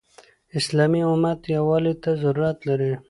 [0.59, 2.91] اسلامي امت يووالي ته ضرورت لري.